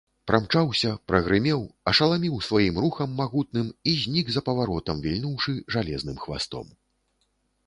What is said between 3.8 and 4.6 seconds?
і знік за